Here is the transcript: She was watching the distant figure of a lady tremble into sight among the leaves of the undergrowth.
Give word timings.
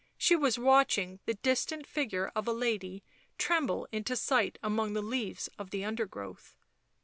She 0.17 0.35
was 0.35 0.57
watching 0.57 1.19
the 1.27 1.35
distant 1.35 1.85
figure 1.85 2.31
of 2.35 2.47
a 2.47 2.53
lady 2.53 3.03
tremble 3.37 3.87
into 3.91 4.15
sight 4.15 4.57
among 4.63 4.93
the 4.93 5.01
leaves 5.03 5.47
of 5.59 5.69
the 5.69 5.85
undergrowth. 5.85 6.55